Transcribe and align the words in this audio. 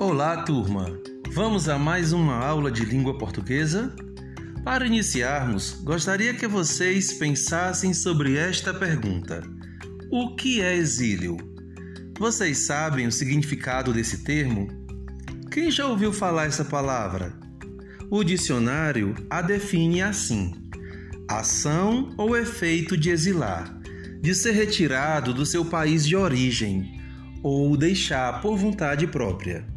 Olá, 0.00 0.44
turma! 0.44 0.96
Vamos 1.32 1.68
a 1.68 1.76
mais 1.76 2.12
uma 2.12 2.36
aula 2.36 2.70
de 2.70 2.84
língua 2.84 3.18
portuguesa? 3.18 3.92
Para 4.62 4.86
iniciarmos, 4.86 5.72
gostaria 5.82 6.32
que 6.32 6.46
vocês 6.46 7.14
pensassem 7.14 7.92
sobre 7.92 8.36
esta 8.36 8.72
pergunta: 8.72 9.42
O 10.08 10.36
que 10.36 10.60
é 10.60 10.76
exílio? 10.76 11.36
Vocês 12.16 12.58
sabem 12.58 13.08
o 13.08 13.12
significado 13.12 13.92
desse 13.92 14.22
termo? 14.22 14.68
Quem 15.50 15.68
já 15.68 15.88
ouviu 15.88 16.12
falar 16.12 16.46
essa 16.46 16.64
palavra? 16.64 17.36
O 18.08 18.22
dicionário 18.22 19.16
a 19.28 19.42
define 19.42 20.00
assim: 20.00 20.54
ação 21.28 22.14
ou 22.16 22.36
efeito 22.36 22.96
de 22.96 23.10
exilar, 23.10 23.76
de 24.20 24.32
ser 24.32 24.52
retirado 24.52 25.34
do 25.34 25.44
seu 25.44 25.64
país 25.64 26.06
de 26.06 26.14
origem 26.14 27.00
ou 27.42 27.76
deixar 27.76 28.40
por 28.40 28.56
vontade 28.56 29.04
própria. 29.04 29.76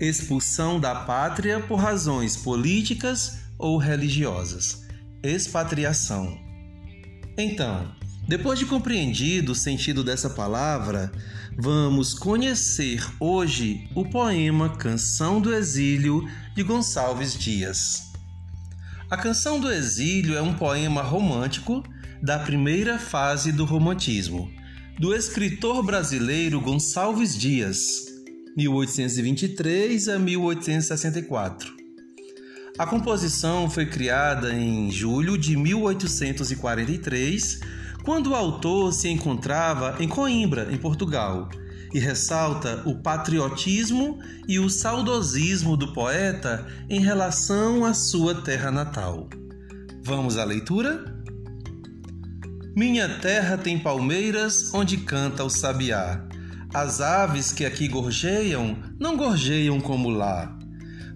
Expulsão 0.00 0.80
da 0.80 0.94
pátria 0.94 1.60
por 1.60 1.76
razões 1.76 2.36
políticas 2.36 3.38
ou 3.56 3.78
religiosas. 3.78 4.82
Expatriação. 5.22 6.36
Então, 7.38 7.94
depois 8.26 8.58
de 8.58 8.66
compreendido 8.66 9.52
o 9.52 9.54
sentido 9.54 10.02
dessa 10.02 10.30
palavra, 10.30 11.12
vamos 11.56 12.14
conhecer 12.14 13.06
hoje 13.20 13.88
o 13.94 14.04
poema 14.04 14.70
Canção 14.70 15.40
do 15.40 15.54
Exílio 15.54 16.28
de 16.54 16.62
Gonçalves 16.62 17.36
Dias. 17.36 18.12
A 19.10 19.16
Canção 19.16 19.60
do 19.60 19.70
Exílio 19.70 20.36
é 20.36 20.42
um 20.42 20.54
poema 20.54 21.02
romântico 21.02 21.84
da 22.22 22.38
primeira 22.38 22.98
fase 22.98 23.52
do 23.52 23.64
romantismo, 23.64 24.50
do 24.98 25.14
escritor 25.14 25.84
brasileiro 25.84 26.60
Gonçalves 26.60 27.36
Dias, 27.36 28.13
1823 28.56 30.08
a 30.08 30.18
1864. 30.18 31.84
A 32.76 32.84
composição 32.86 33.70
foi 33.70 33.86
criada 33.86 34.52
em 34.52 34.90
julho 34.90 35.38
de 35.38 35.56
1843, 35.56 37.60
quando 38.02 38.30
o 38.30 38.34
autor 38.34 38.92
se 38.92 39.08
encontrava 39.08 39.94
em 40.00 40.08
Coimbra, 40.08 40.66
em 40.72 40.76
Portugal, 40.76 41.48
e 41.92 42.00
ressalta 42.00 42.82
o 42.84 42.96
patriotismo 42.96 44.18
e 44.48 44.58
o 44.58 44.68
saudosismo 44.68 45.76
do 45.76 45.92
poeta 45.92 46.66
em 46.90 47.00
relação 47.00 47.84
à 47.84 47.94
sua 47.94 48.34
terra 48.34 48.72
natal. 48.72 49.28
Vamos 50.02 50.36
à 50.36 50.44
leitura? 50.44 51.14
Minha 52.76 53.08
terra 53.20 53.56
tem 53.56 53.78
palmeiras 53.78 54.74
onde 54.74 54.96
canta 54.96 55.44
o 55.44 55.48
sabiá. 55.48 56.26
As 56.74 57.00
aves 57.00 57.52
que 57.52 57.64
aqui 57.64 57.86
gorjeiam 57.86 58.76
não 58.98 59.16
gorjeiam 59.16 59.80
como 59.80 60.10
lá. 60.10 60.58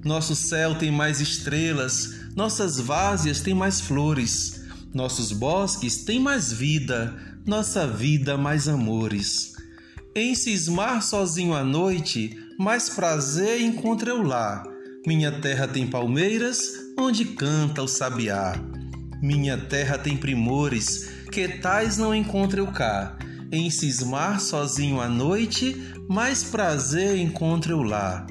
Nosso 0.04 0.36
céu 0.36 0.76
tem 0.76 0.92
mais 0.92 1.20
estrelas, 1.20 2.28
nossas 2.36 2.78
várzeas 2.78 3.40
têm 3.40 3.54
mais 3.54 3.80
flores, 3.80 4.62
nossos 4.94 5.32
bosques 5.32 6.04
têm 6.04 6.20
mais 6.20 6.52
vida, 6.52 7.12
nossa 7.44 7.88
vida 7.88 8.38
mais 8.38 8.68
amores. 8.68 9.54
Em 10.14 10.32
cismar 10.36 11.02
sozinho 11.02 11.52
à 11.52 11.64
noite, 11.64 12.38
mais 12.56 12.88
prazer 12.88 13.60
encontro 13.60 14.08
eu 14.08 14.22
lá. 14.22 14.62
Minha 15.04 15.32
terra 15.40 15.66
tem 15.66 15.88
palmeiras, 15.88 16.72
onde 16.96 17.24
canta 17.24 17.82
o 17.82 17.88
sabiá. 17.88 18.54
Minha 19.20 19.58
terra 19.58 19.98
tem 19.98 20.16
primores, 20.16 21.10
que 21.32 21.48
tais 21.48 21.98
não 21.98 22.14
encontro 22.14 22.60
eu 22.60 22.68
cá. 22.68 23.18
Em 23.50 23.70
cismar 23.70 24.40
sozinho 24.40 25.00
à 25.00 25.08
noite, 25.08 25.74
mais 26.06 26.44
prazer 26.44 27.16
encontro 27.16 27.72
eu 27.72 27.82
lá. 27.82 28.26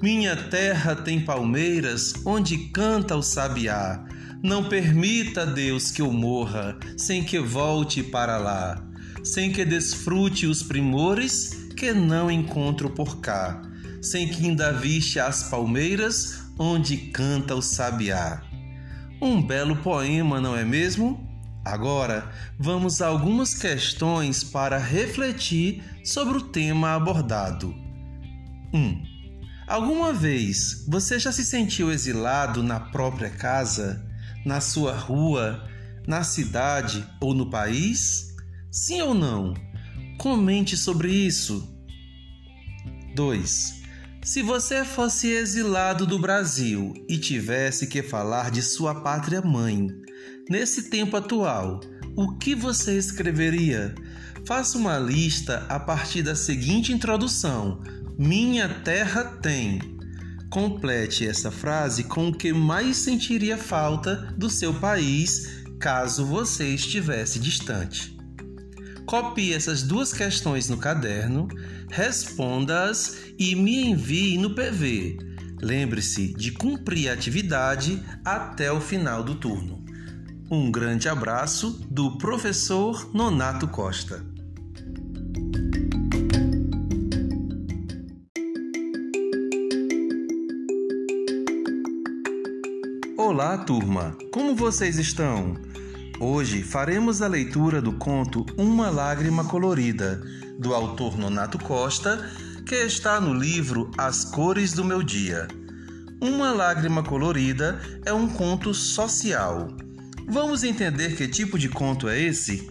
Minha 0.00 0.36
terra 0.36 0.94
tem 0.94 1.24
palmeiras 1.24 2.14
onde 2.24 2.56
canta 2.68 3.16
o 3.16 3.22
sabiá. 3.22 4.04
Não 4.40 4.68
permita, 4.68 5.44
Deus, 5.44 5.90
que 5.90 6.00
eu 6.00 6.12
morra 6.12 6.78
sem 6.96 7.24
que 7.24 7.40
volte 7.40 8.04
para 8.04 8.38
lá, 8.38 8.80
sem 9.24 9.52
que 9.52 9.64
desfrute 9.64 10.46
os 10.46 10.62
primores 10.62 11.68
que 11.76 11.92
não 11.92 12.30
encontro 12.30 12.88
por 12.90 13.20
cá, 13.20 13.62
sem 14.00 14.28
que 14.28 14.46
ainda 14.46 14.72
viste 14.72 15.18
as 15.18 15.42
palmeiras 15.44 16.40
onde 16.56 16.96
canta 16.96 17.56
o 17.56 17.62
sabiá. 17.62 18.42
Um 19.20 19.42
belo 19.42 19.74
poema, 19.76 20.40
não 20.40 20.56
é 20.56 20.64
mesmo? 20.64 21.31
Agora, 21.64 22.30
vamos 22.58 23.00
a 23.00 23.06
algumas 23.06 23.54
questões 23.54 24.42
para 24.42 24.78
refletir 24.78 25.82
sobre 26.04 26.38
o 26.38 26.42
tema 26.42 26.94
abordado. 26.94 27.74
1. 28.72 28.78
Um, 28.78 29.12
Alguma 29.66 30.12
vez 30.12 30.84
você 30.88 31.18
já 31.18 31.30
se 31.30 31.44
sentiu 31.44 31.90
exilado 31.90 32.62
na 32.62 32.78
própria 32.78 33.30
casa, 33.30 34.04
na 34.44 34.60
sua 34.60 34.92
rua, 34.94 35.66
na 36.06 36.24
cidade 36.24 37.06
ou 37.20 37.32
no 37.32 37.48
país? 37.48 38.34
Sim 38.70 39.00
ou 39.02 39.14
não? 39.14 39.54
Comente 40.18 40.76
sobre 40.76 41.10
isso. 41.10 41.74
2. 43.14 43.81
Se 44.24 44.40
você 44.40 44.84
fosse 44.84 45.28
exilado 45.28 46.06
do 46.06 46.16
Brasil 46.16 46.94
e 47.08 47.18
tivesse 47.18 47.88
que 47.88 48.04
falar 48.04 48.52
de 48.52 48.62
sua 48.62 48.94
pátria 48.94 49.42
mãe, 49.42 49.88
nesse 50.48 50.88
tempo 50.88 51.16
atual, 51.16 51.80
o 52.16 52.38
que 52.38 52.54
você 52.54 52.96
escreveria? 52.96 53.92
Faça 54.46 54.78
uma 54.78 54.96
lista 54.96 55.66
a 55.68 55.80
partir 55.80 56.22
da 56.22 56.36
seguinte 56.36 56.92
introdução 56.92 57.82
minha 58.16 58.68
terra 58.68 59.24
tem. 59.24 59.80
Complete 60.48 61.26
essa 61.26 61.50
frase 61.50 62.04
com 62.04 62.28
o 62.28 62.32
que 62.32 62.52
mais 62.52 62.98
sentiria 62.98 63.58
falta 63.58 64.32
do 64.38 64.48
seu 64.48 64.72
país 64.72 65.64
caso 65.80 66.24
você 66.24 66.68
estivesse 66.68 67.40
distante. 67.40 68.16
Copie 69.12 69.52
essas 69.52 69.82
duas 69.82 70.10
questões 70.10 70.70
no 70.70 70.78
caderno, 70.78 71.46
responda-as 71.90 73.26
e 73.38 73.54
me 73.54 73.90
envie 73.90 74.38
no 74.38 74.54
PV. 74.54 75.18
Lembre-se 75.60 76.32
de 76.32 76.50
cumprir 76.50 77.10
a 77.10 77.12
atividade 77.12 78.02
até 78.24 78.72
o 78.72 78.80
final 78.80 79.22
do 79.22 79.34
turno. 79.34 79.84
Um 80.50 80.70
grande 80.72 81.10
abraço 81.10 81.86
do 81.90 82.16
professor 82.16 83.10
Nonato 83.12 83.68
Costa. 83.68 84.24
Olá, 93.18 93.58
turma! 93.58 94.16
Como 94.32 94.56
vocês 94.56 94.98
estão? 94.98 95.54
Hoje 96.20 96.62
faremos 96.62 97.20
a 97.22 97.26
leitura 97.26 97.80
do 97.80 97.92
conto 97.92 98.46
Uma 98.56 98.90
Lágrima 98.90 99.44
Colorida, 99.44 100.22
do 100.58 100.74
autor 100.74 101.18
Nonato 101.18 101.58
Costa, 101.58 102.30
que 102.66 102.74
está 102.74 103.20
no 103.20 103.34
livro 103.34 103.90
As 103.98 104.24
Cores 104.24 104.72
do 104.72 104.84
Meu 104.84 105.02
Dia. 105.02 105.48
Uma 106.20 106.52
Lágrima 106.52 107.02
Colorida 107.02 107.80
é 108.04 108.12
um 108.12 108.28
conto 108.28 108.72
social. 108.72 109.68
Vamos 110.28 110.62
entender 110.62 111.16
que 111.16 111.26
tipo 111.26 111.58
de 111.58 111.68
conto 111.68 112.08
é 112.08 112.20
esse? 112.20 112.70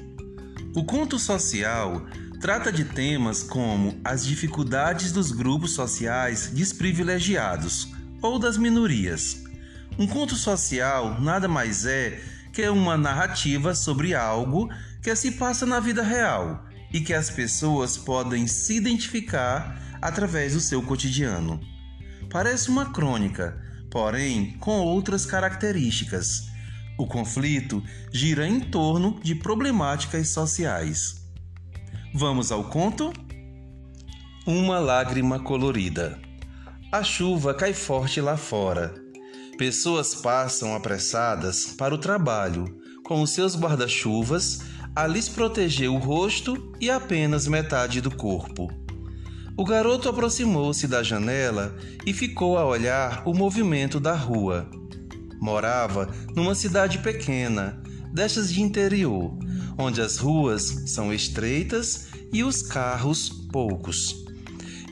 O 0.75 0.85
conto 0.85 1.19
social 1.19 2.05
trata 2.39 2.71
de 2.71 2.85
temas 2.85 3.43
como 3.43 3.99
as 4.03 4.25
dificuldades 4.25 5.11
dos 5.11 5.31
grupos 5.31 5.71
sociais 5.71 6.49
desprivilegiados 6.53 7.89
ou 8.21 8.39
das 8.39 8.57
minorias 8.57 9.41
um 9.97 10.07
conto 10.07 10.35
social 10.35 11.19
nada 11.19 11.47
mais 11.47 11.85
é 11.85 12.19
que 12.51 12.67
uma 12.67 12.97
narrativa 12.97 13.73
sobre 13.73 14.13
algo 14.13 14.69
que 15.01 15.15
se 15.15 15.31
passa 15.31 15.65
na 15.65 15.79
vida 15.79 16.03
real 16.03 16.65
e 16.93 16.99
que 16.99 17.13
as 17.13 17.29
pessoas 17.29 17.97
podem 17.97 18.47
se 18.47 18.75
identificar 18.75 19.97
através 20.01 20.53
do 20.53 20.59
seu 20.59 20.81
cotidiano. 20.81 21.59
Parece 22.29 22.69
uma 22.69 22.91
crônica, 22.91 23.61
porém 23.89 24.57
com 24.59 24.79
outras 24.79 25.25
características. 25.25 26.49
O 26.97 27.07
conflito 27.07 27.83
gira 28.11 28.47
em 28.47 28.59
torno 28.59 29.19
de 29.21 29.35
problemáticas 29.35 30.29
sociais. 30.29 31.21
Vamos 32.13 32.51
ao 32.51 32.65
conto? 32.65 33.13
Uma 34.45 34.79
lágrima 34.79 35.39
colorida. 35.39 36.19
A 36.91 37.03
chuva 37.03 37.53
cai 37.53 37.73
forte 37.73 38.19
lá 38.19 38.35
fora 38.35 39.10
Pessoas 39.61 40.15
passam 40.15 40.73
apressadas 40.73 41.67
para 41.67 41.93
o 41.93 41.97
trabalho, 41.99 42.65
com 43.03 43.23
seus 43.27 43.55
guarda-chuvas 43.55 44.61
a 44.95 45.05
lhes 45.05 45.29
proteger 45.29 45.87
o 45.87 45.99
rosto 45.99 46.73
e 46.81 46.89
apenas 46.89 47.45
metade 47.45 48.01
do 48.01 48.09
corpo. 48.09 48.71
O 49.55 49.63
garoto 49.63 50.09
aproximou-se 50.09 50.87
da 50.87 51.03
janela 51.03 51.77
e 52.03 52.11
ficou 52.11 52.57
a 52.57 52.65
olhar 52.65 53.21
o 53.23 53.35
movimento 53.35 53.99
da 53.99 54.15
rua. 54.15 54.67
Morava 55.39 56.09
numa 56.35 56.55
cidade 56.55 56.97
pequena, 56.97 57.79
destas 58.11 58.51
de 58.51 58.63
interior, 58.63 59.37
onde 59.77 60.01
as 60.01 60.17
ruas 60.17 60.85
são 60.87 61.13
estreitas 61.13 62.07
e 62.33 62.43
os 62.43 62.63
carros 62.63 63.29
poucos. 63.29 64.25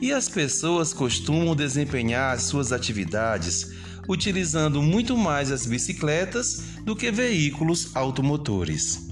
e 0.00 0.12
as 0.12 0.28
pessoas 0.28 0.94
costumam 0.94 1.56
desempenhar 1.56 2.38
suas 2.38 2.72
atividades 2.72 3.80
utilizando 4.10 4.82
muito 4.82 5.16
mais 5.16 5.52
as 5.52 5.64
bicicletas 5.64 6.64
do 6.84 6.96
que 6.96 7.12
veículos 7.12 7.94
automotores. 7.94 9.08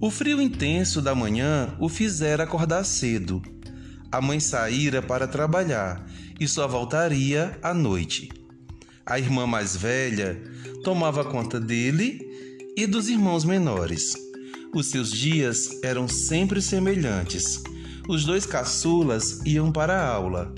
O 0.00 0.08
frio 0.08 0.40
intenso 0.40 1.02
da 1.02 1.16
manhã 1.16 1.74
o 1.80 1.88
fizera 1.88 2.44
acordar 2.44 2.84
cedo. 2.84 3.42
A 4.12 4.20
mãe 4.20 4.38
saíra 4.38 5.02
para 5.02 5.26
trabalhar 5.26 6.08
e 6.38 6.46
só 6.46 6.68
voltaria 6.68 7.58
à 7.60 7.74
noite. 7.74 8.28
A 9.04 9.18
irmã 9.18 9.48
mais 9.48 9.76
velha 9.76 10.40
tomava 10.84 11.24
conta 11.24 11.58
dele 11.58 12.20
e 12.76 12.86
dos 12.86 13.08
irmãos 13.08 13.44
menores. 13.44 14.14
Os 14.72 14.90
seus 14.90 15.10
dias 15.10 15.82
eram 15.82 16.06
sempre 16.06 16.62
semelhantes. 16.62 17.64
Os 18.08 18.24
dois 18.24 18.46
caçulas 18.46 19.40
iam 19.44 19.72
para 19.72 20.00
a 20.00 20.08
aula. 20.08 20.54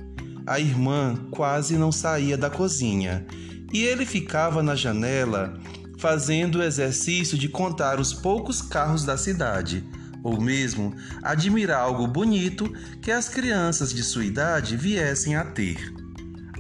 A 0.47 0.61
irmã 0.61 1.17
quase 1.31 1.79
não 1.79 1.91
saía 1.91 2.37
da 2.37 2.51
cozinha 2.51 3.27
e 3.73 3.83
ele 3.83 4.07
ficava 4.07 4.63
na 4.63 4.75
janela 4.75 5.59
fazendo 5.99 6.59
o 6.59 6.63
exercício 6.63 7.39
de 7.39 7.49
contar 7.49 7.99
os 7.99 8.13
poucos 8.13 8.61
carros 8.61 9.05
da 9.05 9.17
cidade, 9.17 9.85
ou 10.23 10.41
mesmo 10.41 10.95
admirar 11.23 11.81
algo 11.81 12.07
bonito 12.07 12.71
que 13.01 13.11
as 13.11 13.29
crianças 13.29 13.95
de 13.95 14.03
sua 14.03 14.25
idade 14.25 14.77
viessem 14.77 15.37
a 15.37 15.45
ter. 15.45 15.93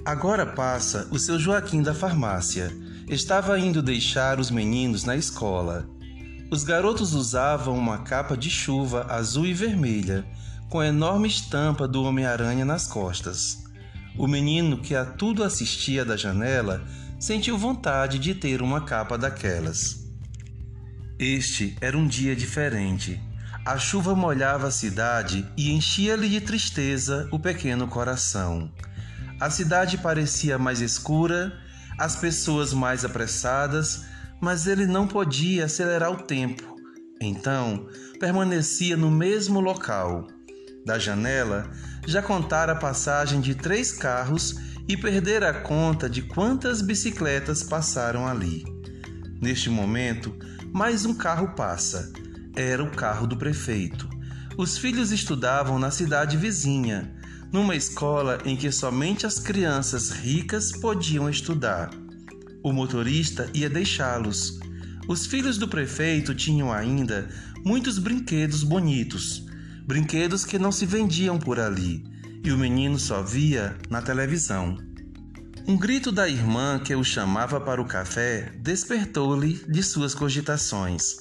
Agora 0.04 0.46
passa 0.46 1.08
o 1.10 1.18
seu 1.18 1.38
Joaquim 1.38 1.82
da 1.82 1.92
farmácia. 1.92 2.72
Estava 3.08 3.58
indo 3.58 3.82
deixar 3.82 4.38
os 4.38 4.50
meninos 4.50 5.04
na 5.04 5.16
escola. 5.16 5.88
Os 6.50 6.62
garotos 6.62 7.12
usavam 7.12 7.76
uma 7.76 7.98
capa 7.98 8.36
de 8.36 8.48
chuva 8.48 9.06
azul 9.08 9.46
e 9.46 9.52
vermelha, 9.52 10.24
com 10.70 10.78
a 10.78 10.86
enorme 10.86 11.26
estampa 11.26 11.88
do 11.88 12.04
Homem-Aranha 12.04 12.64
nas 12.64 12.86
costas. 12.86 13.65
O 14.18 14.26
menino 14.26 14.78
que 14.78 14.94
a 14.94 15.04
tudo 15.04 15.44
assistia 15.44 16.04
da 16.04 16.16
janela 16.16 16.82
sentiu 17.18 17.58
vontade 17.58 18.18
de 18.18 18.34
ter 18.34 18.62
uma 18.62 18.80
capa 18.80 19.18
daquelas. 19.18 20.06
Este 21.18 21.76
era 21.80 21.96
um 21.96 22.06
dia 22.06 22.34
diferente. 22.34 23.20
A 23.64 23.78
chuva 23.78 24.14
molhava 24.14 24.68
a 24.68 24.70
cidade 24.70 25.46
e 25.56 25.72
enchia-lhe 25.72 26.28
de 26.28 26.40
tristeza 26.40 27.28
o 27.32 27.38
pequeno 27.38 27.88
coração. 27.88 28.70
A 29.40 29.50
cidade 29.50 29.98
parecia 29.98 30.58
mais 30.58 30.80
escura, 30.80 31.52
as 31.98 32.16
pessoas 32.16 32.72
mais 32.72 33.04
apressadas, 33.04 34.04
mas 34.40 34.66
ele 34.66 34.86
não 34.86 35.06
podia 35.06 35.66
acelerar 35.66 36.10
o 36.10 36.22
tempo. 36.22 36.76
Então, 37.20 37.88
permanecia 38.18 38.96
no 38.96 39.10
mesmo 39.10 39.60
local. 39.60 40.26
Da 40.86 41.00
janela, 41.00 41.68
já 42.06 42.22
contara 42.22 42.70
a 42.70 42.76
passagem 42.76 43.40
de 43.40 43.56
três 43.56 43.90
carros 43.90 44.54
e 44.86 44.96
perdera 44.96 45.50
a 45.50 45.52
conta 45.52 46.08
de 46.08 46.22
quantas 46.22 46.80
bicicletas 46.80 47.64
passaram 47.64 48.24
ali. 48.24 48.64
Neste 49.42 49.68
momento, 49.68 50.32
mais 50.72 51.04
um 51.04 51.12
carro 51.12 51.56
passa. 51.56 52.12
Era 52.54 52.84
o 52.84 52.90
carro 52.92 53.26
do 53.26 53.36
prefeito. 53.36 54.08
Os 54.56 54.78
filhos 54.78 55.10
estudavam 55.10 55.76
na 55.76 55.90
cidade 55.90 56.36
vizinha 56.36 57.12
numa 57.52 57.74
escola 57.74 58.38
em 58.44 58.56
que 58.56 58.70
somente 58.70 59.26
as 59.26 59.40
crianças 59.40 60.10
ricas 60.10 60.70
podiam 60.70 61.28
estudar. 61.28 61.90
O 62.62 62.72
motorista 62.72 63.50
ia 63.52 63.68
deixá-los. 63.68 64.60
Os 65.08 65.26
filhos 65.26 65.58
do 65.58 65.66
prefeito 65.66 66.32
tinham 66.32 66.72
ainda 66.72 67.28
muitos 67.64 67.98
brinquedos 67.98 68.62
bonitos, 68.62 69.45
brinquedos 69.86 70.44
que 70.44 70.58
não 70.58 70.72
se 70.72 70.84
vendiam 70.84 71.38
por 71.38 71.60
ali, 71.60 72.04
e 72.44 72.52
o 72.52 72.58
menino 72.58 72.98
só 72.98 73.22
via 73.22 73.76
na 73.88 74.02
televisão. 74.02 74.76
Um 75.66 75.76
grito 75.76 76.12
da 76.12 76.28
irmã 76.28 76.78
que 76.78 76.94
o 76.94 77.02
chamava 77.02 77.60
para 77.60 77.80
o 77.80 77.86
café 77.86 78.52
despertou-lhe 78.58 79.54
de 79.68 79.82
suas 79.82 80.14
cogitações. 80.14 81.16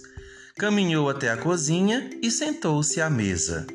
Caminhou 0.58 1.10
até 1.10 1.30
a 1.30 1.38
cozinha 1.38 2.10
e 2.22 2.30
sentou-se 2.30 3.00
à 3.02 3.10
mesa 3.10 3.66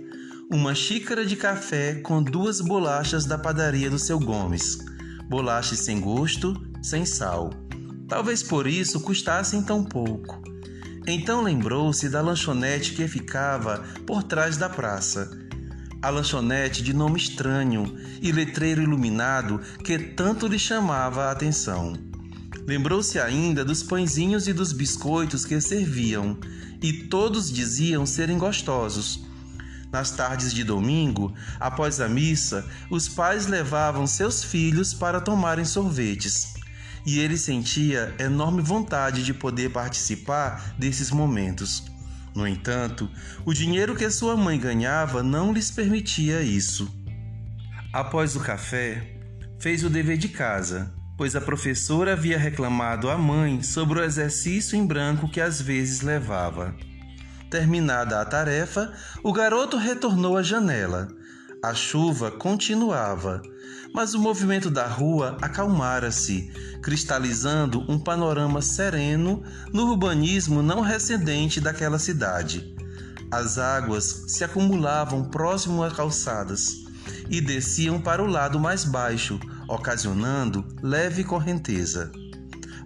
uma 0.52 0.74
xícara 0.74 1.24
de 1.24 1.36
café 1.36 1.94
com 2.02 2.20
duas 2.20 2.60
bolachas 2.60 3.24
da 3.24 3.38
padaria 3.38 3.88
do 3.88 4.00
seu 4.00 4.18
Gomes. 4.18 4.78
Bolachas 5.28 5.78
sem 5.78 6.00
gosto, 6.00 6.60
sem 6.82 7.06
sal. 7.06 7.50
Talvez 8.08 8.42
por 8.42 8.66
isso 8.66 8.98
custassem 8.98 9.62
tão 9.62 9.84
pouco. 9.84 10.42
Então 11.06 11.42
lembrou-se 11.42 12.08
da 12.08 12.20
lanchonete 12.20 12.92
que 12.92 13.08
ficava 13.08 13.84
por 14.06 14.22
trás 14.22 14.56
da 14.56 14.68
praça. 14.68 15.30
A 16.02 16.08
lanchonete 16.08 16.82
de 16.82 16.94
nome 16.94 17.18
estranho 17.18 17.96
e 18.22 18.32
letreiro 18.32 18.82
iluminado 18.82 19.60
que 19.84 19.98
tanto 19.98 20.46
lhe 20.46 20.58
chamava 20.58 21.24
a 21.24 21.30
atenção. 21.30 21.94
Lembrou-se 22.66 23.18
ainda 23.18 23.64
dos 23.64 23.82
pãezinhos 23.82 24.46
e 24.46 24.52
dos 24.52 24.72
biscoitos 24.72 25.44
que 25.44 25.60
serviam, 25.60 26.38
e 26.82 26.92
todos 26.92 27.50
diziam 27.50 28.06
serem 28.06 28.38
gostosos 28.38 29.30
nas 29.92 30.10
tardes 30.12 30.54
de 30.54 30.62
domingo, 30.62 31.34
após 31.58 32.00
a 32.00 32.08
missa, 32.08 32.64
os 32.88 33.08
pais 33.08 33.46
levavam 33.46 34.06
seus 34.06 34.44
filhos 34.44 34.94
para 34.94 35.20
tomarem 35.20 35.64
sorvetes. 35.64 36.54
E 37.06 37.18
ele 37.18 37.36
sentia 37.36 38.14
enorme 38.18 38.62
vontade 38.62 39.24
de 39.24 39.32
poder 39.32 39.70
participar 39.70 40.74
desses 40.78 41.10
momentos. 41.10 41.84
No 42.34 42.46
entanto, 42.46 43.10
o 43.44 43.52
dinheiro 43.52 43.96
que 43.96 44.08
sua 44.10 44.36
mãe 44.36 44.58
ganhava 44.58 45.22
não 45.22 45.52
lhes 45.52 45.70
permitia 45.70 46.42
isso. 46.42 46.88
Após 47.92 48.36
o 48.36 48.40
café, 48.40 49.16
fez 49.58 49.82
o 49.82 49.90
dever 49.90 50.16
de 50.16 50.28
casa, 50.28 50.94
pois 51.16 51.34
a 51.34 51.40
professora 51.40 52.12
havia 52.12 52.38
reclamado 52.38 53.10
à 53.10 53.18
mãe 53.18 53.62
sobre 53.62 53.98
o 53.98 54.04
exercício 54.04 54.76
em 54.76 54.86
branco 54.86 55.28
que 55.28 55.40
às 55.40 55.60
vezes 55.60 56.02
levava. 56.02 56.74
Terminada 57.50 58.20
a 58.20 58.24
tarefa, 58.24 58.92
o 59.24 59.32
garoto 59.32 59.76
retornou 59.76 60.36
à 60.36 60.42
janela. 60.42 61.08
A 61.62 61.74
chuva 61.74 62.30
continuava, 62.30 63.42
mas 63.92 64.14
o 64.14 64.18
movimento 64.18 64.70
da 64.70 64.86
rua 64.86 65.36
acalmara-se, 65.42 66.50
cristalizando 66.80 67.84
um 67.86 67.98
panorama 67.98 68.62
sereno 68.62 69.42
no 69.70 69.90
urbanismo 69.90 70.62
não 70.62 70.80
recendente 70.80 71.60
daquela 71.60 71.98
cidade. 71.98 72.74
As 73.30 73.58
águas 73.58 74.24
se 74.28 74.42
acumulavam 74.42 75.26
próximo 75.26 75.82
a 75.82 75.90
calçadas 75.90 76.86
e 77.28 77.42
desciam 77.42 78.00
para 78.00 78.22
o 78.22 78.26
lado 78.26 78.58
mais 78.58 78.82
baixo, 78.82 79.38
ocasionando 79.68 80.64
leve 80.82 81.24
correnteza. 81.24 82.10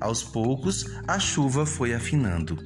Aos 0.01 0.25
poucos, 0.25 0.85
a 1.07 1.21
chuva 1.21 1.65
foi 1.65 1.95
afinando. 1.95 2.59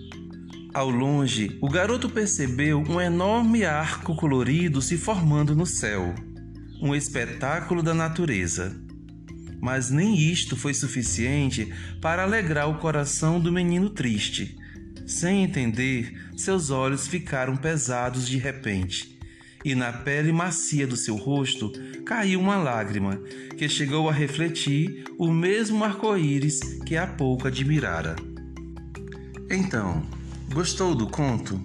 Ao 0.73 0.91
longe, 0.91 1.57
o 1.63 1.69
garoto 1.69 2.11
percebeu 2.11 2.83
um 2.83 3.01
enorme 3.01 3.65
arco 3.65 4.15
colorido 4.15 4.83
se 4.83 4.99
formando 4.99 5.57
no 5.57 5.65
céu, 5.65 6.15
um 6.81 6.95
espetáculo 6.95 7.83
da 7.83 7.95
natureza. 7.95 8.77
Mas 9.61 9.91
nem 9.91 10.17
isto 10.17 10.57
foi 10.57 10.75
suficiente 10.75 11.73
para 12.01 12.23
alegrar 12.23 12.69
o 12.69 12.79
coração 12.79 13.41
do 13.41 13.51
menino 13.51 13.91
triste. 13.91 14.57
Sem 15.07 15.43
entender, 15.43 16.31
seus 16.37 16.71
olhos 16.71 17.09
ficaram 17.09 17.57
pesados 17.57 18.29
de 18.29 18.37
repente, 18.37 19.19
e 19.65 19.75
na 19.75 19.91
pele 19.91 20.33
macia 20.33 20.87
do 20.87 20.97
seu 20.97 21.17
rosto 21.17 21.73
caiu 22.05 22.41
uma 22.41 22.57
lágrima 22.57 23.21
que 23.57 23.69
chegou 23.69 24.09
a 24.09 24.13
refletir 24.13 25.05
o 25.19 25.33
mesmo 25.33 25.83
arco-íris 25.83 26.61
que 26.85 26.95
há 26.95 27.07
pouco 27.07 27.49
admirara. 27.49 28.15
Então, 29.51 30.07
Gostou 30.59 30.93
do 30.93 31.07
conto? 31.07 31.61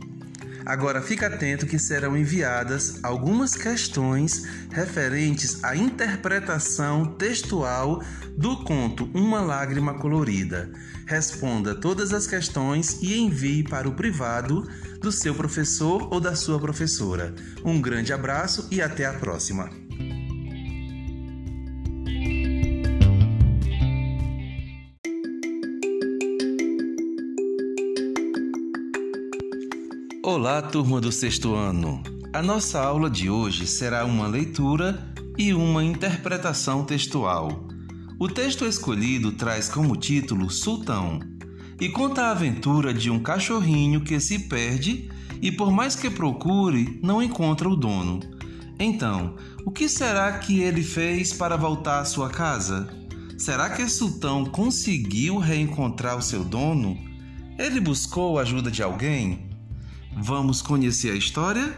Agora 0.63 1.01
fique 1.01 1.25
atento 1.25 1.65
que 1.65 1.79
serão 1.79 2.15
enviadas 2.15 3.03
algumas 3.03 3.55
questões 3.55 4.43
referentes 4.69 5.63
à 5.63 5.75
interpretação 5.75 7.15
textual 7.15 8.03
do 8.37 8.63
conto 8.63 9.09
Uma 9.11 9.41
Lágrima 9.41 9.95
Colorida. 9.95 10.71
Responda 11.07 11.73
todas 11.73 12.13
as 12.13 12.27
questões 12.27 13.01
e 13.01 13.17
envie 13.17 13.63
para 13.63 13.89
o 13.89 13.95
privado 13.95 14.69
do 15.01 15.11
seu 15.11 15.33
professor 15.33 16.13
ou 16.13 16.19
da 16.19 16.35
sua 16.35 16.59
professora. 16.59 17.33
Um 17.65 17.81
grande 17.81 18.13
abraço 18.13 18.67
e 18.69 18.79
até 18.79 19.07
a 19.07 19.13
próxima! 19.13 19.82
Olá, 30.25 30.61
turma 30.61 31.01
do 31.01 31.11
sexto 31.11 31.53
ano! 31.53 32.01
A 32.31 32.41
nossa 32.41 32.79
aula 32.79 33.09
de 33.09 33.29
hoje 33.29 33.67
será 33.67 34.05
uma 34.05 34.25
leitura 34.25 35.13
e 35.37 35.53
uma 35.53 35.83
interpretação 35.83 36.85
textual. 36.85 37.67
O 38.17 38.29
texto 38.29 38.63
escolhido 38.65 39.33
traz 39.33 39.67
como 39.67 39.97
título 39.97 40.49
Sultão 40.49 41.19
e 41.77 41.89
conta 41.89 42.21
a 42.21 42.31
aventura 42.31 42.93
de 42.93 43.09
um 43.09 43.19
cachorrinho 43.19 43.99
que 43.99 44.17
se 44.17 44.39
perde 44.39 45.11
e, 45.41 45.51
por 45.51 45.69
mais 45.69 45.93
que 45.93 46.09
procure, 46.09 47.01
não 47.03 47.21
encontra 47.21 47.67
o 47.67 47.75
dono. 47.75 48.21
Então, 48.79 49.35
o 49.65 49.71
que 49.71 49.89
será 49.89 50.39
que 50.39 50.61
ele 50.61 50.83
fez 50.83 51.33
para 51.33 51.57
voltar 51.57 51.99
à 51.99 52.05
sua 52.05 52.29
casa? 52.29 52.87
Será 53.37 53.69
que 53.71 53.89
Sultão 53.89 54.45
conseguiu 54.45 55.37
reencontrar 55.37 56.17
o 56.17 56.21
seu 56.21 56.45
dono? 56.45 56.97
Ele 57.59 57.81
buscou 57.81 58.39
a 58.39 58.43
ajuda 58.43 58.71
de 58.71 58.81
alguém? 58.81 59.52
Vamos 60.17 60.61
conhecer 60.61 61.11
a 61.11 61.15
história? 61.15 61.75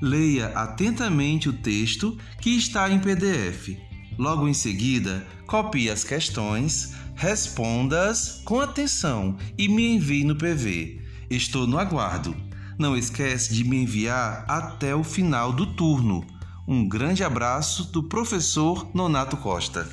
Leia 0.00 0.48
atentamente 0.48 1.48
o 1.48 1.52
texto 1.52 2.16
que 2.40 2.50
está 2.50 2.90
em 2.90 2.98
PDF. 2.98 3.76
Logo 4.18 4.46
em 4.46 4.54
seguida, 4.54 5.26
copie 5.46 5.90
as 5.90 6.04
questões, 6.04 6.94
responda-as 7.16 8.42
com 8.44 8.60
atenção 8.60 9.36
e 9.58 9.68
me 9.68 9.94
envie 9.94 10.24
no 10.24 10.36
PV. 10.36 11.00
Estou 11.28 11.66
no 11.66 11.78
aguardo. 11.78 12.34
Não 12.78 12.96
esquece 12.96 13.54
de 13.54 13.64
me 13.64 13.82
enviar 13.82 14.44
até 14.48 14.94
o 14.94 15.04
final 15.04 15.52
do 15.52 15.66
turno. 15.74 16.24
Um 16.66 16.88
grande 16.88 17.22
abraço 17.22 17.92
do 17.92 18.02
professor 18.02 18.88
Nonato 18.94 19.36
Costa. 19.36 19.86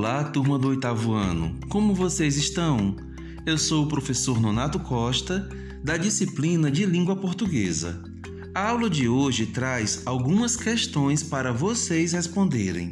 Olá, 0.00 0.24
turma 0.24 0.58
do 0.58 0.68
oitavo 0.68 1.12
ano. 1.12 1.60
Como 1.68 1.94
vocês 1.94 2.38
estão? 2.38 2.96
Eu 3.44 3.58
sou 3.58 3.84
o 3.84 3.86
professor 3.86 4.40
Nonato 4.40 4.80
Costa, 4.80 5.46
da 5.84 5.98
disciplina 5.98 6.70
de 6.70 6.86
Língua 6.86 7.14
Portuguesa. 7.14 8.02
A 8.54 8.70
aula 8.70 8.88
de 8.88 9.06
hoje 9.06 9.44
traz 9.44 10.00
algumas 10.06 10.56
questões 10.56 11.22
para 11.22 11.52
vocês 11.52 12.14
responderem. 12.14 12.88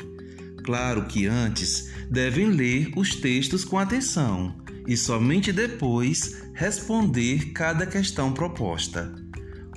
Claro 0.62 1.06
que 1.06 1.26
antes 1.26 1.88
devem 2.10 2.50
ler 2.50 2.92
os 2.94 3.14
textos 3.14 3.64
com 3.64 3.78
atenção 3.78 4.54
e 4.86 4.94
somente 4.94 5.50
depois 5.50 6.42
responder 6.52 7.52
cada 7.52 7.86
questão 7.86 8.34
proposta. 8.34 9.14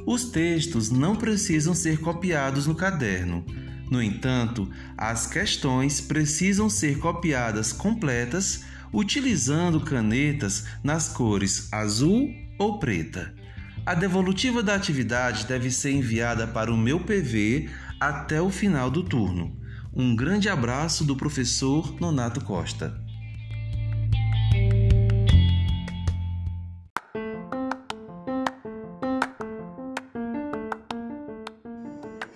Os 0.05 0.25
textos 0.25 0.91
não 0.91 1.15
precisam 1.15 1.73
ser 1.73 1.97
copiados 2.01 2.67
no 2.67 2.75
caderno. 2.75 3.45
No 3.91 4.01
entanto, 4.01 4.71
as 4.97 5.27
questões 5.27 5.99
precisam 5.99 6.69
ser 6.69 6.97
copiadas 6.97 7.73
completas 7.73 8.63
utilizando 8.93 9.81
canetas 9.81 10.65
nas 10.81 11.09
cores 11.09 11.67
azul 11.73 12.33
ou 12.57 12.79
preta. 12.79 13.33
A 13.85 13.93
devolutiva 13.93 14.63
da 14.63 14.75
atividade 14.75 15.45
deve 15.45 15.69
ser 15.69 15.91
enviada 15.91 16.47
para 16.47 16.73
o 16.73 16.77
meu 16.77 17.01
PV 17.01 17.69
até 17.99 18.41
o 18.41 18.49
final 18.49 18.89
do 18.89 19.03
turno. 19.03 19.59
Um 19.93 20.15
grande 20.15 20.47
abraço 20.47 21.03
do 21.03 21.17
professor 21.17 21.93
Nonato 21.99 22.39
Costa. 22.45 22.97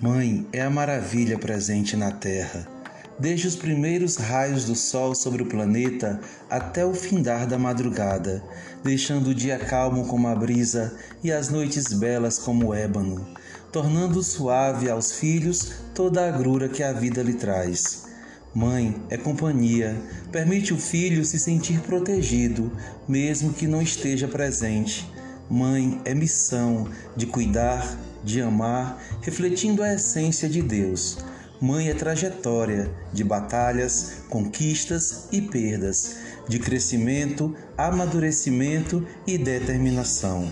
Mãe 0.05 0.45
é 0.53 0.61
a 0.61 0.69
maravilha 0.69 1.35
presente 1.35 1.97
na 1.97 2.11
Terra. 2.11 2.67
Desde 3.17 3.47
os 3.47 3.55
primeiros 3.55 4.17
raios 4.17 4.65
do 4.65 4.75
sol 4.75 5.15
sobre 5.15 5.41
o 5.41 5.47
planeta 5.47 6.19
até 6.47 6.85
o 6.85 6.93
findar 6.93 7.47
da 7.47 7.57
madrugada, 7.57 8.43
deixando 8.83 9.31
o 9.31 9.33
dia 9.33 9.57
calmo 9.57 10.05
como 10.05 10.27
a 10.27 10.35
brisa 10.35 10.95
e 11.23 11.31
as 11.31 11.49
noites 11.49 11.91
belas 11.91 12.37
como 12.37 12.67
o 12.67 12.73
ébano 12.75 13.25
tornando 13.71 14.21
suave 14.21 14.89
aos 14.91 15.11
filhos 15.11 15.73
toda 15.93 16.21
a 16.21 16.29
agrura 16.29 16.69
que 16.69 16.83
a 16.83 16.93
vida 16.93 17.23
lhe 17.23 17.33
traz. 17.33 18.05
Mãe 18.53 18.95
é 19.09 19.17
companhia, 19.17 19.99
permite 20.31 20.71
o 20.71 20.77
filho 20.77 21.25
se 21.25 21.39
sentir 21.39 21.81
protegido, 21.81 22.71
mesmo 23.07 23.51
que 23.51 23.67
não 23.67 23.81
esteja 23.81 24.27
presente. 24.27 25.11
Mãe 25.49 25.99
é 26.05 26.13
missão 26.13 26.87
de 27.17 27.25
cuidar, 27.25 27.97
de 28.25 28.41
amar, 28.41 29.01
refletindo 29.21 29.83
a 29.83 29.93
essência 29.93 30.49
de 30.49 30.61
Deus. 30.61 31.19
Mãe 31.61 31.89
é 31.89 31.93
trajetória 31.93 32.91
de 33.13 33.23
batalhas, 33.23 34.23
conquistas 34.27 35.29
e 35.31 35.41
perdas, 35.41 36.17
de 36.49 36.59
crescimento, 36.59 37.55
amadurecimento 37.77 39.07
e 39.25 39.37
determinação. 39.37 40.51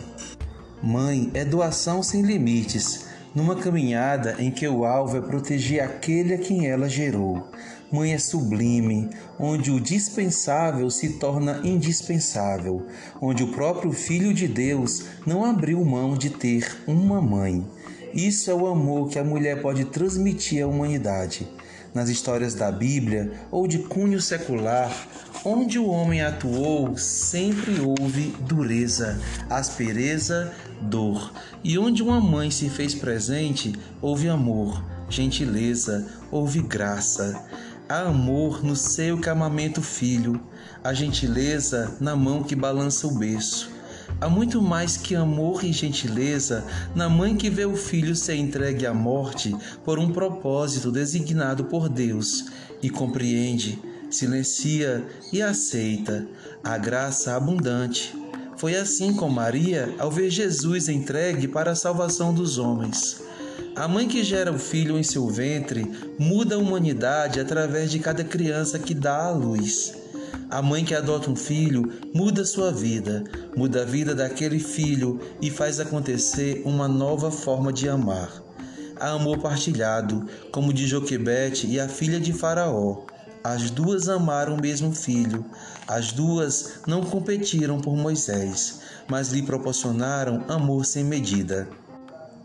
Mãe 0.81 1.29
é 1.33 1.43
doação 1.43 2.01
sem 2.01 2.21
limites, 2.21 3.05
numa 3.33 3.55
caminhada 3.55 4.35
em 4.39 4.51
que 4.51 4.67
o 4.67 4.85
alvo 4.85 5.17
é 5.17 5.21
proteger 5.21 5.83
aquele 5.83 6.33
a 6.33 6.37
quem 6.37 6.67
ela 6.67 6.87
gerou. 6.87 7.49
Mãe 7.91 8.13
é 8.13 8.17
sublime, 8.17 9.09
onde 9.39 9.71
o 9.71 9.79
dispensável 9.79 10.89
se 10.89 11.19
torna 11.19 11.61
indispensável, 11.63 12.87
onde 13.21 13.43
o 13.43 13.51
próprio 13.51 13.91
Filho 13.91 14.33
de 14.33 14.47
Deus 14.47 15.05
não 15.25 15.45
abriu 15.45 15.83
mão 15.85 16.15
de 16.15 16.29
ter 16.29 16.77
uma 16.87 17.21
mãe. 17.21 17.63
Isso 18.13 18.49
é 18.49 18.53
o 18.53 18.67
amor 18.67 19.09
que 19.09 19.19
a 19.19 19.23
mulher 19.23 19.61
pode 19.61 19.85
transmitir 19.85 20.63
à 20.63 20.67
humanidade. 20.67 21.47
Nas 21.93 22.09
histórias 22.09 22.55
da 22.55 22.71
Bíblia 22.71 23.31
ou 23.51 23.67
de 23.67 23.79
cunho 23.79 24.19
secular, 24.19 24.91
onde 25.45 25.77
o 25.77 25.87
homem 25.87 26.21
atuou, 26.21 26.97
sempre 26.97 27.79
houve 27.79 28.35
dureza, 28.39 29.19
aspereza, 29.49 30.51
dor. 30.83 31.31
E 31.63 31.77
onde 31.77 32.03
uma 32.03 32.19
mãe 32.19 32.51
se 32.51 32.69
fez 32.69 32.93
presente, 32.93 33.73
houve 34.01 34.29
amor, 34.29 34.83
gentileza, 35.09 36.05
houve 36.31 36.61
graça. 36.61 37.43
Há 37.87 38.01
amor 38.01 38.63
no 38.63 38.75
seio 38.75 39.19
que 39.19 39.29
amamenta 39.29 39.79
o 39.79 39.83
filho, 39.83 40.41
a 40.83 40.93
gentileza 40.93 41.97
na 41.99 42.15
mão 42.15 42.43
que 42.43 42.55
balança 42.55 43.07
o 43.07 43.17
berço. 43.17 43.71
Há 44.21 44.29
muito 44.29 44.61
mais 44.61 44.95
que 44.95 45.15
amor 45.15 45.63
e 45.65 45.73
gentileza 45.73 46.63
na 46.95 47.09
mãe 47.09 47.35
que 47.35 47.49
vê 47.49 47.65
o 47.65 47.75
filho 47.75 48.15
ser 48.15 48.35
entregue 48.35 48.85
à 48.85 48.93
morte 48.93 49.55
por 49.83 49.99
um 49.99 50.11
propósito 50.11 50.91
designado 50.91 51.65
por 51.65 51.89
Deus 51.89 52.45
e 52.81 52.89
compreende, 52.89 53.79
silencia 54.09 55.05
e 55.31 55.41
aceita 55.41 56.25
a 56.63 56.77
graça 56.77 57.35
abundante 57.35 58.15
foi 58.63 58.77
assim 58.77 59.13
com 59.13 59.27
Maria 59.27 59.93
ao 59.99 60.09
ver 60.09 60.29
Jesus 60.29 60.87
entregue 60.87 61.49
para 61.49 61.71
a 61.71 61.75
salvação 61.75 62.33
dos 62.33 62.57
homens. 62.57 63.21
A 63.75 63.89
mãe 63.89 64.07
que 64.07 64.23
gera 64.23 64.53
o 64.53 64.57
filho 64.57 64.97
em 64.97 65.03
seu 65.03 65.27
ventre 65.27 65.85
muda 66.17 66.55
a 66.55 66.57
humanidade 66.57 67.41
através 67.41 67.91
de 67.91 67.99
cada 67.99 68.23
criança 68.23 68.79
que 68.79 68.93
dá 68.93 69.25
à 69.25 69.31
luz. 69.31 69.93
A 70.49 70.61
mãe 70.61 70.85
que 70.85 70.95
adota 70.95 71.29
um 71.29 71.35
filho 71.35 71.91
muda 72.15 72.45
sua 72.45 72.71
vida, 72.71 73.25
muda 73.53 73.81
a 73.81 73.85
vida 73.85 74.15
daquele 74.15 74.59
filho 74.59 75.19
e 75.41 75.49
faz 75.49 75.81
acontecer 75.81 76.61
uma 76.63 76.87
nova 76.87 77.29
forma 77.29 77.73
de 77.73 77.89
amar. 77.89 78.31
Há 78.97 79.09
amor 79.09 79.39
partilhado, 79.39 80.25
como 80.53 80.71
de 80.71 80.87
Joquebete 80.87 81.67
e 81.67 81.81
a 81.81 81.89
filha 81.89 82.17
de 82.17 82.31
Faraó. 82.31 83.03
As 83.43 83.69
duas 83.69 84.07
amaram 84.07 84.55
o 84.55 84.61
mesmo 84.61 84.95
filho. 84.95 85.45
As 85.85 86.13
duas 86.13 86.79
não 86.87 87.01
competiram 87.01 87.81
por 87.81 87.93
Moisés, 87.93 88.79
mas 89.07 89.29
lhe 89.29 89.43
proporcionaram 89.43 90.45
amor 90.47 90.85
sem 90.85 91.03
medida. 91.03 91.67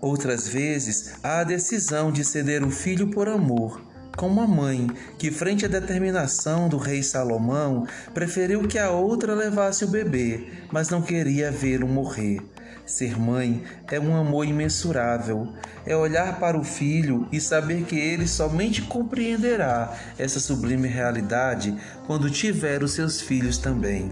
Outras 0.01 0.49
vezes, 0.49 1.15
há 1.23 1.41
a 1.41 1.45
decisão 1.45 2.11
de 2.11 2.25
ceder 2.25 2.65
o 2.65 2.71
filho 2.71 3.11
por 3.11 3.29
amor, 3.29 3.81
como 4.17 4.41
a 4.41 4.47
mãe, 4.47 4.89
que, 5.19 5.31
frente 5.31 5.65
à 5.65 5.69
determinação 5.69 6.69
do 6.69 6.77
rei 6.77 7.03
Salomão, 7.03 7.87
preferiu 8.13 8.67
que 8.67 8.79
a 8.79 8.91
outra 8.91 9.35
levasse 9.35 9.85
o 9.85 9.89
bebê, 9.89 10.49
mas 10.73 10.89
não 10.89 11.01
queria 11.01 11.53
vê-lo 11.53 11.87
morrer. 11.87 12.43
Ser 12.89 13.21
mãe 13.21 13.63
é 13.93 14.01
um 14.01 14.17
amor 14.17 14.47
imensurável, 14.47 15.53
é 15.85 15.95
olhar 15.95 16.41
para 16.41 16.59
o 16.59 16.65
filho 16.65 17.29
e 17.31 17.39
saber 17.39 17.85
que 17.85 17.95
ele 17.95 18.27
somente 18.27 18.81
compreenderá 18.81 19.95
essa 20.17 20.41
sublime 20.41 20.89
realidade 20.89 21.77
quando 22.07 22.31
tiver 22.31 22.83
os 22.83 22.93
seus 22.93 23.21
filhos 23.21 23.59
também. 23.59 24.11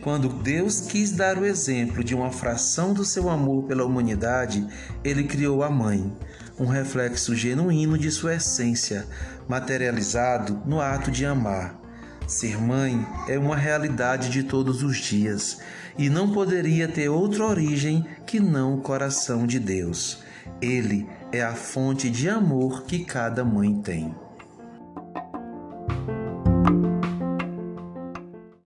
Quando 0.00 0.28
Deus 0.28 0.82
quis 0.82 1.10
dar 1.10 1.36
o 1.36 1.44
exemplo 1.44 2.04
de 2.04 2.14
uma 2.14 2.30
fração 2.30 2.94
do 2.94 3.04
seu 3.04 3.28
amor 3.28 3.64
pela 3.64 3.84
humanidade, 3.84 4.64
ele 5.02 5.24
criou 5.24 5.64
a 5.64 5.68
mãe, 5.68 6.16
um 6.56 6.66
reflexo 6.66 7.34
genuíno 7.34 7.98
de 7.98 8.12
sua 8.12 8.36
essência, 8.36 9.08
materializado 9.48 10.62
no 10.64 10.80
ato 10.80 11.10
de 11.10 11.26
amar. 11.26 11.80
Ser 12.28 12.62
mãe 12.62 13.04
é 13.28 13.36
uma 13.36 13.56
realidade 13.56 14.30
de 14.30 14.44
todos 14.44 14.84
os 14.84 14.98
dias 14.98 15.58
e 15.98 16.08
não 16.08 16.32
poderia 16.32 16.88
ter 16.88 17.08
outra 17.08 17.44
origem 17.44 18.04
que 18.26 18.40
não 18.40 18.74
o 18.74 18.80
coração 18.80 19.46
de 19.46 19.58
Deus. 19.58 20.18
Ele 20.60 21.06
é 21.32 21.42
a 21.42 21.54
fonte 21.54 22.10
de 22.10 22.28
amor 22.28 22.84
que 22.84 23.04
cada 23.04 23.44
mãe 23.44 23.74
tem. 23.80 24.14